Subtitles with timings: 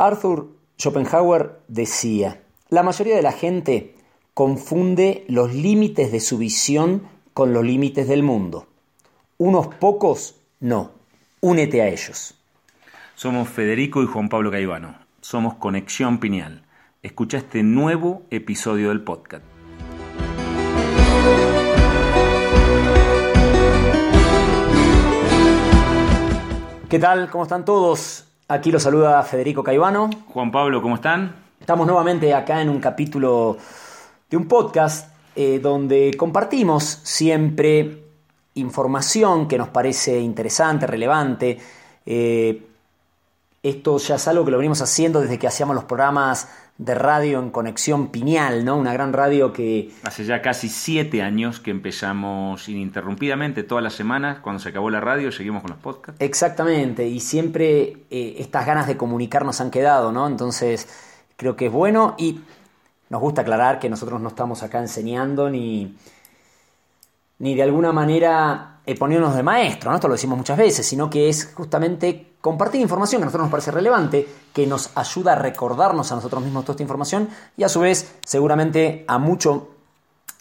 [0.00, 2.40] Arthur Schopenhauer decía,
[2.70, 3.94] la mayoría de la gente
[4.32, 7.02] confunde los límites de su visión
[7.34, 8.66] con los límites del mundo.
[9.36, 10.92] Unos pocos no.
[11.42, 12.34] Únete a ellos.
[13.14, 14.94] Somos Federico y Juan Pablo Caivano.
[15.20, 16.62] Somos Conexión Pineal.
[17.02, 19.44] Escucha este nuevo episodio del podcast.
[26.88, 27.30] ¿Qué tal?
[27.30, 28.29] ¿Cómo están todos?
[28.50, 30.10] Aquí los saluda Federico Caivano.
[30.26, 31.36] Juan Pablo, ¿cómo están?
[31.60, 33.56] Estamos nuevamente acá en un capítulo
[34.28, 38.02] de un podcast eh, donde compartimos siempre
[38.54, 41.58] información que nos parece interesante, relevante.
[42.04, 42.69] Eh,
[43.62, 47.40] esto ya es algo que lo venimos haciendo desde que hacíamos los programas de radio
[47.40, 48.78] en Conexión Piñal, ¿no?
[48.78, 49.92] Una gran radio que...
[50.02, 54.38] Hace ya casi siete años que empezamos ininterrumpidamente todas las semanas.
[54.38, 56.18] Cuando se acabó la radio, seguimos con los podcasts.
[56.22, 60.26] Exactamente, y siempre eh, estas ganas de comunicarnos han quedado, ¿no?
[60.26, 60.88] Entonces,
[61.36, 62.40] creo que es bueno y
[63.10, 65.96] nos gusta aclarar que nosotros no estamos acá enseñando ni,
[67.38, 69.96] ni de alguna manera poniéndonos de maestro, ¿no?
[69.96, 73.50] Esto lo decimos muchas veces, sino que es justamente compartir información que a nosotros nos
[73.50, 77.68] parece relevante, que nos ayuda a recordarnos a nosotros mismos toda esta información y a
[77.68, 79.74] su vez seguramente a, mucho,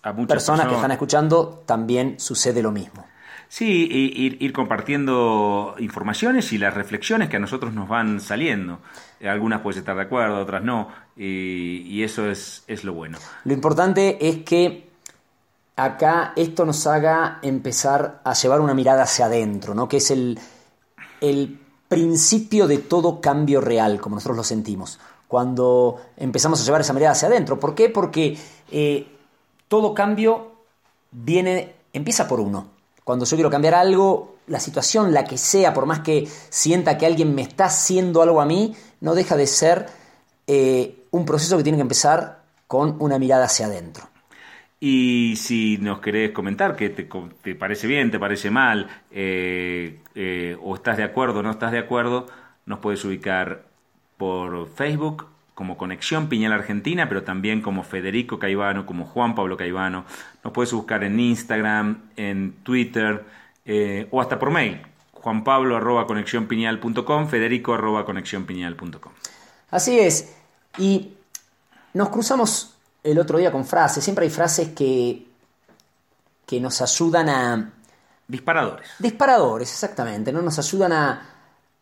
[0.01, 3.05] A muchas personas que están escuchando también sucede lo mismo.
[3.49, 8.79] Sí, ir, ir compartiendo informaciones y las reflexiones que a nosotros nos van saliendo.
[9.23, 13.17] Algunas puedes estar de acuerdo, otras no, y, y eso es, es lo bueno.
[13.45, 14.88] Lo importante es que
[15.79, 19.87] acá esto nos haga empezar a llevar una mirada hacia adentro, ¿no?
[19.87, 20.39] que es el,
[21.21, 24.99] el principio de todo cambio real, como nosotros lo sentimos.
[25.27, 27.59] Cuando empezamos a llevar esa mirada hacia adentro.
[27.59, 27.89] ¿Por qué?
[27.89, 28.37] Porque
[28.71, 29.07] eh,
[29.67, 30.51] todo cambio
[31.11, 32.67] viene, empieza por uno.
[33.03, 37.05] Cuando yo quiero cambiar algo, la situación, la que sea, por más que sienta que
[37.05, 39.87] alguien me está haciendo algo a mí, no deja de ser
[40.47, 44.09] eh, un proceso que tiene que empezar con una mirada hacia adentro.
[44.79, 47.09] Y si nos querés comentar que te,
[47.41, 51.73] te parece bien, te parece mal, eh, eh, o estás de acuerdo o no estás
[51.73, 52.27] de acuerdo,
[52.65, 53.65] nos puedes ubicar
[54.17, 60.05] por Facebook como Conexión Piñal Argentina, pero también como Federico Caivano, como Juan Pablo Caivano.
[60.41, 63.25] Nos puedes buscar en Instagram, en Twitter
[63.65, 64.79] eh, o hasta por mail.
[65.11, 69.11] Juan Pablo arroba conexionpiñal.com, Federico arroba conexionpiñal.com.
[69.71, 70.33] Así es.
[70.77, 71.15] Y
[71.93, 74.03] nos cruzamos el otro día con frases.
[74.03, 75.25] Siempre hay frases que,
[76.45, 77.73] que nos ayudan a...
[78.27, 78.87] Disparadores.
[78.99, 80.41] Disparadores, exactamente, ¿no?
[80.41, 81.29] Nos ayudan a,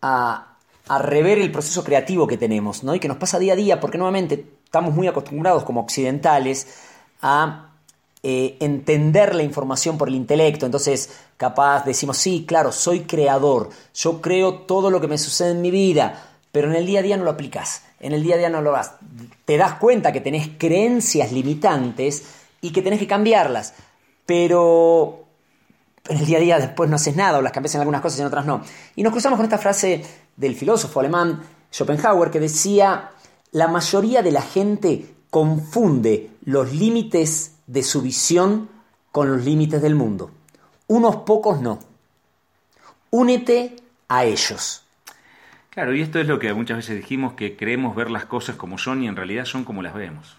[0.01, 0.55] a,
[0.87, 2.95] a rever el proceso creativo que tenemos, ¿no?
[2.95, 6.67] Y que nos pasa día a día, porque nuevamente estamos muy acostumbrados como occidentales
[7.21, 7.71] a
[8.23, 10.65] eh, entender la información por el intelecto.
[10.65, 15.61] Entonces, capaz decimos, sí, claro, soy creador, yo creo todo lo que me sucede en
[15.61, 18.39] mi vida, pero en el día a día no lo aplicas, en el día a
[18.39, 18.93] día no lo vas.
[19.45, 22.23] Te das cuenta que tenés creencias limitantes
[22.61, 23.75] y que tenés que cambiarlas,
[24.25, 25.25] pero
[26.09, 28.17] en el día a día después no haces nada o las cambias en algunas cosas
[28.17, 28.63] y en otras no.
[28.95, 30.03] Y nos cruzamos con esta frase
[30.35, 33.11] del filósofo alemán Schopenhauer que decía,
[33.51, 38.67] la mayoría de la gente confunde los límites de su visión
[39.11, 40.31] con los límites del mundo.
[40.87, 41.77] Unos pocos no.
[43.11, 43.75] Únete
[44.07, 44.86] a ellos.
[45.77, 48.79] Claro, y esto es lo que muchas veces dijimos, que creemos ver las cosas como
[48.79, 50.35] son y en realidad son como las vemos.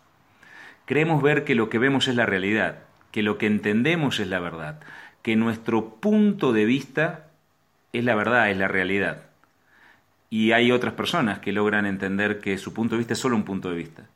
[0.85, 2.81] Creemos ver que lo que vemos es la realidad,
[3.13, 4.81] que lo que entendemos es la verdad,
[5.23, 7.29] que nuestro punto de vista
[7.93, 9.27] es la verdad, es la realidad.
[10.29, 13.45] Y hay otras personas que logran entender que su punto de vista es solo un
[13.45, 14.07] punto de vista,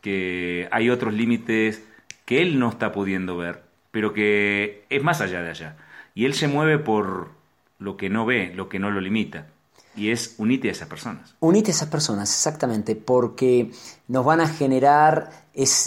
[0.00, 1.84] que hay otros límites
[2.24, 5.76] que él no está pudiendo ver, pero que es más allá de allá.
[6.14, 7.32] Y él se mueve por
[7.80, 9.48] lo que no ve, lo que no lo limita.
[9.96, 11.34] Y es unite a esas personas.
[11.40, 13.72] Unite a esas personas, exactamente, porque
[14.08, 15.30] nos van a generar,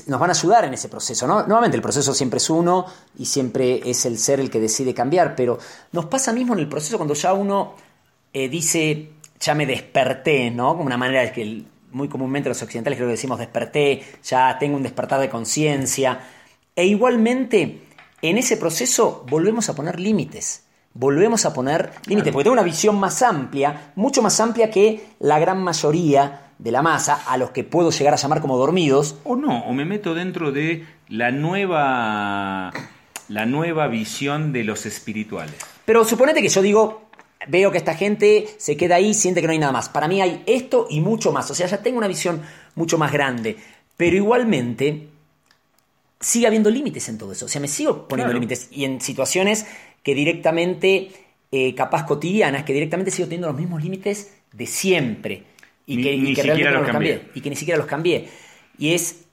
[0.07, 1.25] nos van a ayudar en ese proceso.
[1.25, 1.45] ¿no?
[1.47, 2.85] Nuevamente, el proceso siempre es uno
[3.17, 5.57] y siempre es el ser el que decide cambiar, pero
[5.93, 7.75] nos pasa mismo en el proceso cuando ya uno
[8.33, 10.69] eh, dice, ya me desperté, ¿no?
[10.69, 14.75] Como una manera de que muy comúnmente los occidentales creo que decimos desperté, ya tengo
[14.75, 16.19] un despertar de conciencia.
[16.75, 17.83] E igualmente,
[18.21, 20.62] en ese proceso volvemos a poner límites
[20.93, 25.39] volvemos a poner límites, porque tengo una visión más amplia, mucho más amplia que la
[25.39, 29.15] gran mayoría de la masa, a los que puedo llegar a llamar como dormidos.
[29.23, 32.71] O no, o me meto dentro de la nueva,
[33.27, 35.55] la nueva visión de los espirituales.
[35.85, 37.09] Pero suponete que yo digo,
[37.47, 39.89] veo que esta gente se queda ahí, siente que no hay nada más.
[39.89, 42.41] Para mí hay esto y mucho más, o sea, ya tengo una visión
[42.75, 43.57] mucho más grande.
[43.97, 45.09] Pero igualmente
[46.19, 49.65] sigue habiendo límites en todo eso, o sea, me sigo poniendo límites y en situaciones
[50.03, 51.09] que directamente,
[51.51, 55.43] eh, capaz cotidianas, que directamente sigo teniendo los mismos límites de siempre.
[55.85, 57.21] Y que, ni siquiera los cambié.
[57.33, 58.27] Y que ni siquiera los cambié.
[58.77, 59.25] Y es...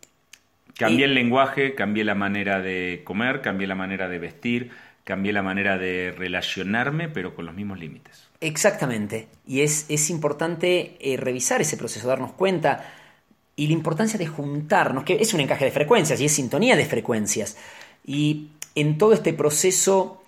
[0.76, 4.70] Cambié el lenguaje, cambié la manera de comer, cambié la manera de vestir,
[5.04, 8.28] cambié la manera de relacionarme, pero con los mismos límites.
[8.40, 9.28] Exactamente.
[9.46, 12.94] Y es, es importante eh, revisar ese proceso, darnos cuenta
[13.56, 16.86] y la importancia de juntarnos, que es un encaje de frecuencias y es sintonía de
[16.86, 17.58] frecuencias.
[18.06, 20.19] Y en todo este proceso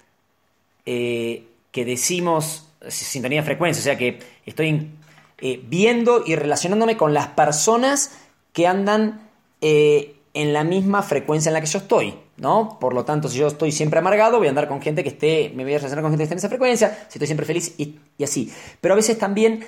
[0.86, 4.90] eh, que decimos sintonía frecuencia, o sea que estoy
[5.38, 8.18] eh, viendo y relacionándome con las personas
[8.52, 9.28] que andan
[9.60, 12.78] eh, en la misma frecuencia en la que yo estoy, ¿no?
[12.80, 15.52] Por lo tanto, si yo estoy siempre amargado, voy a andar con gente que esté,
[15.54, 17.74] me voy a relacionar con gente que esté en esa frecuencia, si estoy siempre feliz
[17.78, 18.52] y así.
[18.80, 19.64] Pero a veces también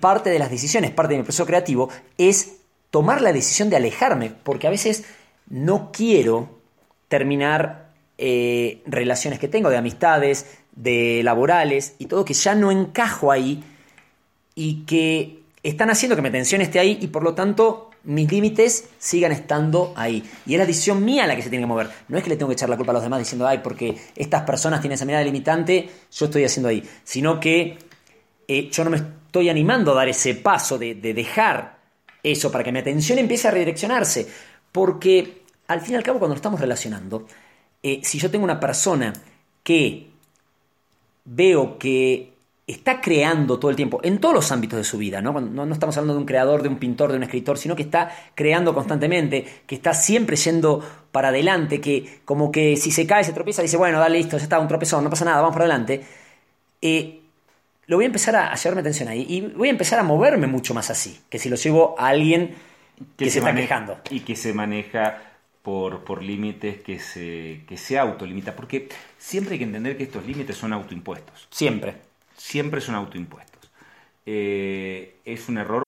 [0.00, 2.56] parte de las decisiones, parte de mi proceso creativo, es
[2.90, 5.04] tomar la decisión de alejarme, porque a veces
[5.48, 6.48] no quiero
[7.08, 7.85] terminar
[8.18, 13.62] eh, relaciones que tengo, de amistades, de laborales y todo, que ya no encajo ahí
[14.54, 18.88] y que están haciendo que mi atención esté ahí y por lo tanto mis límites
[18.98, 20.22] sigan estando ahí.
[20.46, 21.90] Y es la decisión mía la que se tiene que mover.
[22.08, 23.96] No es que le tengo que echar la culpa a los demás diciendo, ay, porque
[24.14, 26.82] estas personas tienen esa mirada limitante, yo estoy haciendo ahí.
[27.02, 27.78] Sino que
[28.46, 31.78] eh, yo no me estoy animando a dar ese paso de, de dejar
[32.22, 34.28] eso para que mi atención empiece a redireccionarse.
[34.70, 37.26] Porque al fin y al cabo, cuando estamos relacionando,
[37.86, 39.12] eh, si yo tengo una persona
[39.62, 40.08] que
[41.24, 42.32] veo que
[42.66, 45.40] está creando todo el tiempo, en todos los ámbitos de su vida, ¿no?
[45.40, 45.72] ¿no?
[45.72, 48.74] estamos hablando de un creador, de un pintor, de un escritor, sino que está creando
[48.74, 53.62] constantemente, que está siempre yendo para adelante, que como que si se cae, se tropieza,
[53.62, 56.04] dice, bueno, dale, listo, ya está, un tropezón, no pasa nada, vamos para adelante.
[56.82, 57.20] Eh,
[57.86, 60.74] lo voy a empezar a, llevarme atención ahí y voy a empezar a moverme mucho
[60.74, 62.56] más así, que si lo llevo a alguien
[63.16, 64.00] que, se, está quejando.
[64.10, 65.25] Y que se maneja
[65.66, 68.54] por, por límites que se, que se autolimita.
[68.54, 71.48] Porque siempre hay que entender que estos límites son autoimpuestos.
[71.50, 71.96] Siempre.
[72.36, 73.68] Siempre son autoimpuestos.
[74.24, 75.82] Eh, es un error.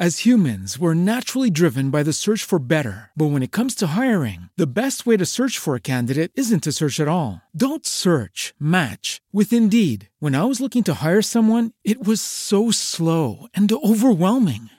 [0.00, 3.10] As humans, we're naturally driven by the search for better.
[3.16, 6.62] But when it comes to hiring, the best way to search for a candidate isn't
[6.62, 7.42] to search at all.
[7.54, 10.08] Don't search, match with Indeed.
[10.20, 14.70] When I was looking to hire someone, it was so slow and overwhelming.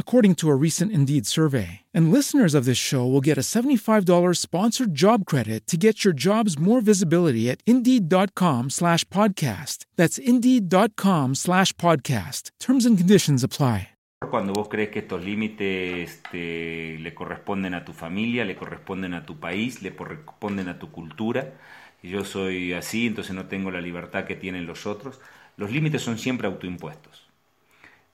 [0.00, 1.82] according to a recent Indeed survey.
[1.94, 6.12] And listeners of this show will get a $75 sponsored job credit to get your
[6.12, 9.86] jobs more visibility at Indeed.com slash podcast.
[9.94, 12.50] That's Indeed.com slash podcast.
[12.58, 13.90] Terms and conditions apply.
[14.28, 19.24] Cuando vos crees que estos límites te, le corresponden a tu familia, le corresponden a
[19.24, 21.54] tu país, le corresponden a tu cultura,
[22.02, 25.20] y yo soy así, entonces no tengo la libertad que tienen los otros,
[25.56, 27.29] los límites son siempre autoimpuestos.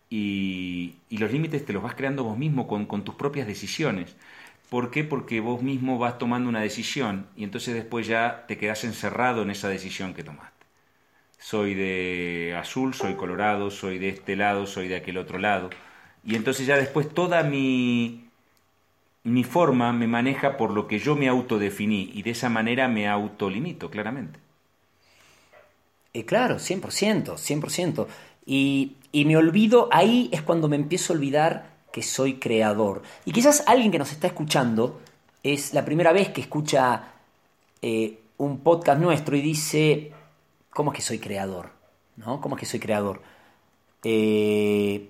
[0.08, 4.16] Y, los límites te los vas creando vos mismo con, tus propias decisiones.
[4.70, 5.04] ¿Por qué?
[5.04, 9.50] Porque vos mismo vas tomando una decisión y entonces después ya te quedas encerrado en
[9.50, 10.66] esa decisión que tomaste.
[11.38, 15.70] Soy de azul, soy colorado, soy de este lado, soy de aquel otro lado.
[16.24, 18.28] Y entonces ya después toda mi,
[19.22, 23.08] mi forma me maneja por lo que yo me autodefiní y de esa manera me
[23.08, 24.38] autolimito, claramente.
[26.16, 28.06] Eh, claro, 100%, 100%.
[28.46, 33.02] Y, me olvido, ahí es cuando me empiezo a olvidar que soy creador.
[33.24, 35.00] Y quizás alguien que nos está escuchando
[35.42, 37.12] es la primera vez que escucha
[37.82, 40.12] eh, un podcast nuestro y dice,
[40.70, 41.70] ¿cómo es que soy creador?
[42.16, 42.40] ¿No?
[42.40, 43.20] ¿Cómo es que soy creador?
[44.04, 45.08] eh,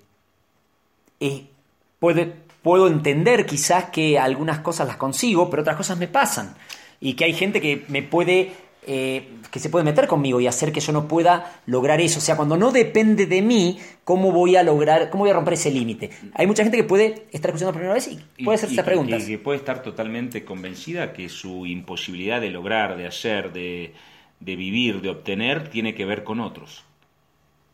[2.62, 6.57] puedo entender quizás que algunas cosas las consigo, pero otras cosas me pasan.
[7.00, 8.55] Y que hay gente que me puede
[8.87, 12.19] eh, que se puede meter conmigo y hacer que yo no pueda lograr eso.
[12.19, 15.55] O sea, cuando no depende de mí, ¿cómo voy a lograr, cómo voy a romper
[15.55, 16.11] ese límite?
[16.35, 19.25] Hay mucha gente que puede estar escuchando por primera vez y puede hacer estas preguntas.
[19.25, 23.93] Y que puede estar totalmente convencida que su imposibilidad de lograr, de hacer, de,
[24.40, 26.85] de vivir, de obtener, tiene que ver con otros.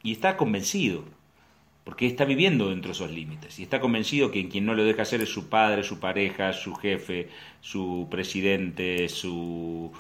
[0.03, 1.05] Y está convencido
[1.85, 5.03] porque está viviendo dentro de esos límites y está convencido que quien no lo deja
[5.03, 7.29] hacer es su padre, su pareja, su jefe,
[7.61, 9.93] su presidente, su,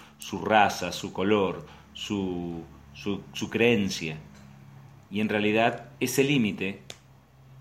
[0.45, 2.65] raza, su color, su
[3.51, 4.19] creencia.
[5.11, 6.81] Y en realidad ese límite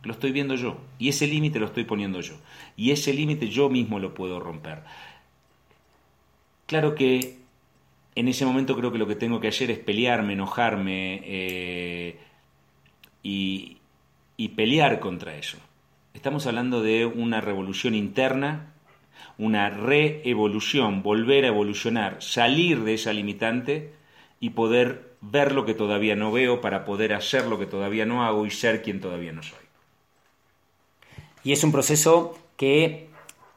[0.03, 2.35] lo estoy viendo yo y ese límite lo estoy poniendo yo
[2.75, 4.83] y ese límite yo mismo lo puedo romper.
[6.65, 7.37] Claro que
[8.15, 12.19] en ese momento creo que lo que tengo que hacer es pelearme, enojarme eh,
[13.23, 13.77] y,
[14.41, 15.57] y pelear contra eso.
[16.15, 18.73] Estamos hablando de una revolución interna,
[19.37, 23.93] una reevolución, volver a evolucionar, salir de esa limitante
[24.39, 28.25] y poder ver lo que todavía no veo para poder hacer lo que todavía no
[28.25, 29.59] hago y ser quien todavía no soy.
[31.43, 33.09] Y es un proceso que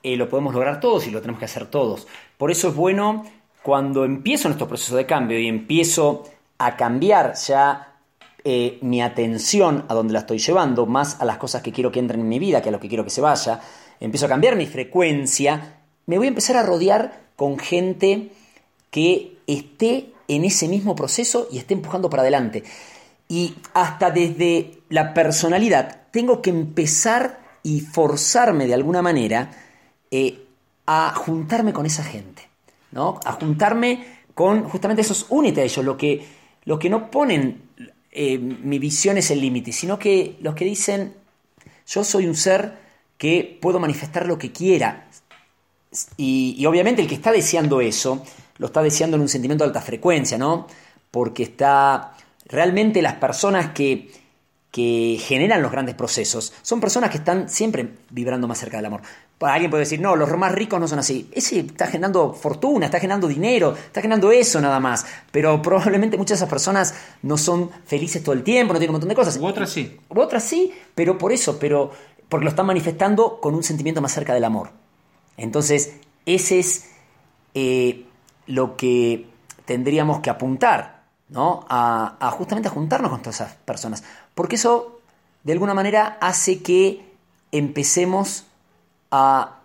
[0.03, 2.07] eh, lo podemos lograr todos y lo tenemos que hacer todos.
[2.37, 3.25] Por eso es bueno
[3.63, 6.25] cuando empiezo nuestro proceso de cambio y empiezo
[6.59, 7.94] a cambiar ya
[8.47, 11.99] eh, mi atención a donde la estoy llevando, más a las cosas que quiero que
[11.99, 13.61] entren en mi vida que a lo que quiero que se vaya,
[14.01, 18.31] empiezo a cambiar mi frecuencia, me voy a empezar a rodear con gente
[18.91, 22.65] que esté en ese mismo proceso y esté empujando para adelante.
[23.29, 29.51] Y hasta desde la personalidad tengo que empezar y forzarme de alguna manera
[30.11, 30.47] eh,
[30.87, 32.47] a juntarme con esa gente,
[32.93, 33.19] ¿no?
[33.25, 36.27] A juntarme con justamente esos únites a ellos, lo que,
[36.67, 37.64] lo que no ponen
[38.17, 41.15] eh, mi visión es el límite, sino que los que dicen,
[41.85, 42.79] yo soy un ser
[43.19, 45.09] que puedo manifestar lo que quiera.
[46.17, 48.25] Y, obviamente el que está deseando eso,
[48.59, 50.69] lo está deseando en un sentimiento de alta frecuencia, ¿no?
[51.11, 52.15] Porque está
[52.47, 54.13] realmente las personas que,
[54.71, 59.03] que generan los grandes procesos son personas que están siempre vibrando más cerca del amor.
[59.41, 61.29] Alguien puede decir, no, los más ricos no son así.
[61.33, 65.05] Ese está generando fortuna, está generando dinero, está generando eso nada más.
[65.31, 68.95] Pero probablemente muchas de esas personas no son felices todo el tiempo, no tienen un
[68.95, 69.37] montón de cosas.
[69.37, 69.99] U otras sí.
[70.09, 71.91] U otras sí, pero por eso, pero
[72.29, 74.71] porque lo están manifestando con un sentimiento más cerca del amor.
[75.37, 75.95] Entonces,
[76.27, 76.91] ese es
[77.55, 78.07] eh,
[78.47, 79.27] lo que
[79.67, 81.67] tendríamos que apuntar, ¿no?
[81.69, 84.05] A, a justamente a juntarnos con todas esas personas.
[84.35, 85.01] Porque eso,
[85.43, 87.05] de alguna manera, hace que
[87.53, 88.47] empecemos
[89.15, 89.61] a...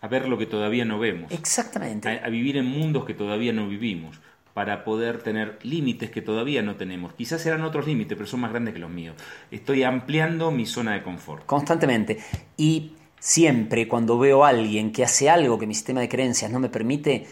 [0.00, 1.30] A ver lo que todavía no vemos.
[1.30, 2.08] Exactamente.
[2.08, 4.18] A, vivir en mundos que todavía no vivimos
[4.52, 7.14] para poder tener límites que todavía no tenemos.
[7.14, 9.14] Quizás serán otros límites, pero son más grandes que los míos.
[9.50, 11.46] Estoy ampliando mi zona de confort.
[11.46, 12.18] Constantemente.
[12.56, 16.58] Y siempre cuando veo a alguien que hace algo que mi sistema de creencias no
[16.58, 17.26] me permite,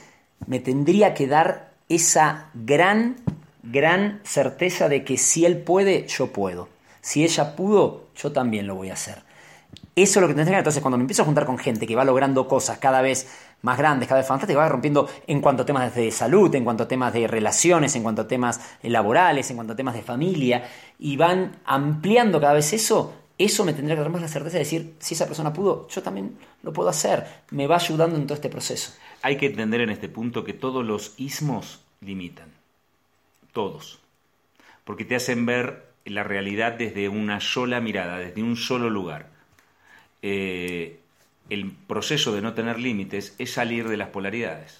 [0.46, 3.16] me tendría que dar esa gran,
[3.64, 6.68] gran certeza de que si él puede, yo puedo.
[7.00, 9.29] Si ella pudo, yo también lo voy a hacer.
[10.02, 10.58] Eso es lo que te enseña.
[10.58, 13.30] Entonces, cuando me empiezo a juntar con gente que va logrando cosas cada vez
[13.60, 16.84] más grandes, cada vez fantásticas, va rompiendo en cuanto a temas de salud, en cuanto
[16.84, 20.66] a temas de relaciones, en cuanto a temas laborales, en cuanto a temas de familia,
[20.98, 24.60] y van ampliando cada vez eso, eso me tendría que dar más la certeza de
[24.60, 27.26] decir, si esa persona pudo, yo también lo puedo hacer.
[27.50, 28.94] Me va ayudando en todo este proceso.
[29.20, 32.48] Hay que entender en este punto que todos los ismos limitan.
[33.52, 33.98] Todos.
[34.84, 39.39] Porque te hacen ver la realidad desde una sola mirada, desde un solo lugar.
[40.22, 41.00] Eh,
[41.48, 44.78] el proceso de no tener límites es salir de las polaridades,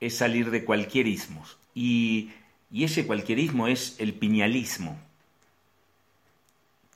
[0.00, 1.44] es salir de cualquier ismo.
[1.74, 2.30] Y,
[2.72, 4.98] ese cualquierismo es el piñalismo,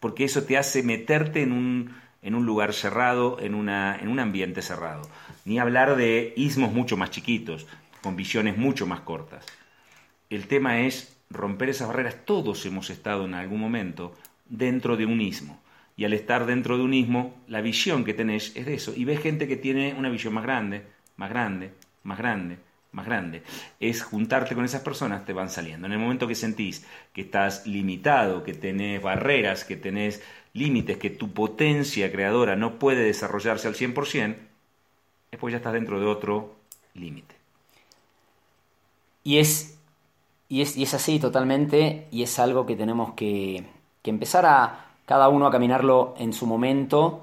[0.00, 5.08] porque eso te hace meterte en un, lugar cerrado, en, en un ambiente cerrado.
[5.44, 7.66] Ni hablar de ismos mucho más chiquitos,
[8.02, 9.44] con visiones mucho más cortas.
[10.30, 12.24] El tema es romper esas barreras.
[12.24, 14.14] Todos hemos estado en algún momento
[14.48, 15.60] dentro de un ismo.
[15.96, 18.92] Y al estar dentro de un ismo, la visión que tenés es de eso.
[18.94, 20.82] Y ves gente que tiene una visión más grande,
[21.16, 21.72] más grande,
[22.02, 22.58] más grande,
[22.92, 23.42] más grande.
[23.80, 25.86] Es juntarte con esas personas, te van saliendo.
[25.86, 30.22] En el momento que sentís que estás limitado, que tenés barreras, que tenés
[30.52, 34.36] límites, que tu potencia creadora no puede desarrollarse al 100%,
[35.30, 36.56] es porque ya estás dentro de otro
[36.94, 37.34] límite.
[39.24, 39.78] Y es,
[40.48, 43.64] y, es, y es así totalmente, y es algo que tenemos que,
[44.02, 47.22] que empezar a, cada uno a caminarlo en su momento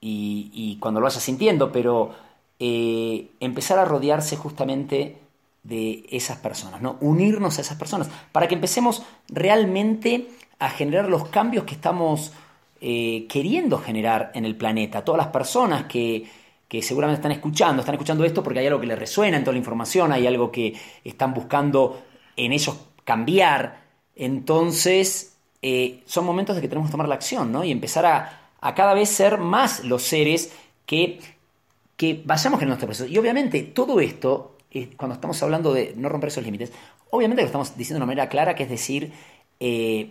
[0.00, 2.10] y, cuando lo vaya sintiendo, pero
[2.58, 5.18] eh, empezar a rodearse justamente
[5.62, 6.98] de esas personas, ¿no?
[7.00, 12.32] Unirnos a esas personas, para que empecemos realmente a generar los cambios que estamos
[12.80, 15.02] eh, queriendo generar en el planeta.
[15.02, 16.28] Todas las personas que,
[16.68, 19.54] que seguramente están escuchando, están escuchando esto porque hay algo que les resuena en toda
[19.54, 22.02] la información, hay algo que están buscando
[22.36, 23.84] en ellos cambiar.
[24.14, 25.33] Entonces,
[25.66, 27.64] eh, son momentos de que tenemos que tomar la acción, ¿no?
[27.64, 30.52] Y empezar a, a cada vez ser más los seres
[30.84, 31.20] que,
[31.96, 33.08] que vayamos generando este proceso.
[33.10, 36.70] Y obviamente todo esto, eh, cuando estamos hablando de no romper esos límites,
[37.08, 39.10] obviamente lo estamos diciendo de una manera clara, que es decir,
[39.58, 40.10] eh,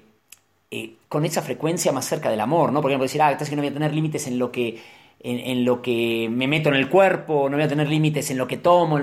[1.07, 2.81] con esa frecuencia más cerca del amor, ¿no?
[2.81, 4.81] Por ejemplo, decir, ah, entonces que no voy a tener límites en lo que,
[5.19, 8.47] en, lo que me meto en el cuerpo, no voy a tener límites en lo
[8.47, 8.99] que tomo.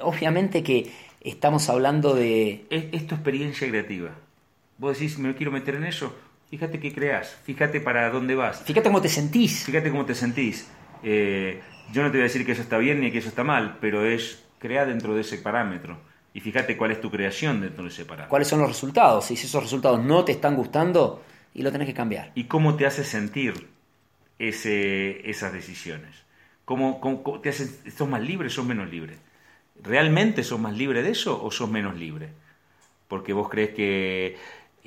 [0.00, 2.64] Obviamente que estamos hablando de...
[2.70, 4.12] Es, es tu experiencia creativa.
[4.78, 6.14] Vos decís, me quiero meter en eso,
[6.50, 8.62] Fíjate qué creas, fíjate para dónde vas.
[8.62, 9.64] Fíjate cómo te sentís.
[9.64, 10.66] Fíjate cómo te sentís.
[11.02, 11.60] Eh,
[11.92, 13.76] yo no te voy a decir que eso está bien ni que eso está mal,
[13.82, 15.98] pero es crear dentro de ese parámetro.
[16.32, 18.30] Y fíjate cuál es tu creación dentro de ese parámetro.
[18.30, 19.30] ¿Cuáles son los resultados?
[19.30, 22.32] Y si esos resultados no te están gustando, y lo tenés que cambiar.
[22.34, 23.68] ¿Y cómo te hace sentir
[24.38, 26.14] ese, esas decisiones?
[26.64, 29.18] ¿Cómo, cómo, te hace, ¿Sos más libre o sos menos libre?
[29.82, 32.30] ¿Realmente sos más libre de eso o sos menos libre?
[33.08, 34.36] Porque vos crees que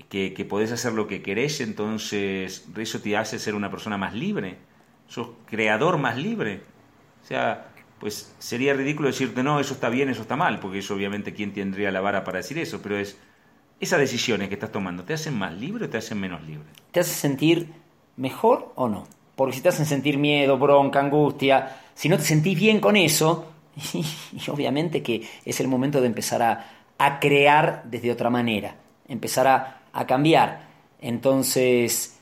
[0.10, 4.58] que, podés hacer lo que querés, entonces eso te hace ser una persona más libre,
[5.08, 6.62] sos creador más libre.
[7.24, 10.96] O sea, pues sería ridículo decirte, no, eso está bien, eso está mal, porque eso
[10.96, 13.18] obviamente quién tendría la vara para decir eso, pero es
[13.80, 16.66] esas decisiones que estás tomando, ¿te hacen más libre o te hacen menos libre?
[16.92, 17.74] ¿Te hacen sentir
[18.16, 19.08] mejor o no?
[19.36, 23.52] Porque si te hacen sentir miedo, bronca, angustia, si no te sentís bien con eso,
[23.94, 26.66] y, obviamente que es el momento de empezar a,
[26.98, 28.76] a crear desde otra manera,
[29.08, 30.68] empezar a a cambiar.
[31.00, 32.20] Entonces,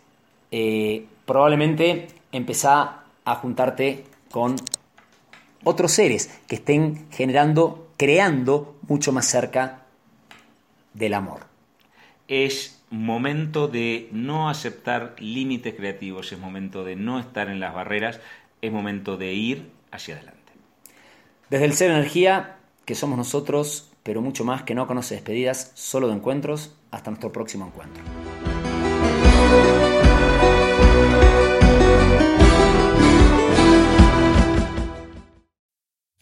[0.51, 4.55] eh, probablemente empezá a juntarte con
[5.63, 9.83] otros seres que estén generando, creando mucho más cerca
[10.93, 11.41] del amor.
[12.27, 18.19] Es momento de no aceptar límites creativos, es momento de no estar en las barreras,
[18.61, 20.39] es momento de ir hacia adelante.
[21.49, 26.07] Desde el Ser Energía, que somos nosotros, pero mucho más que no conoce despedidas, solo
[26.07, 28.01] de encuentros, hasta nuestro próximo encuentro.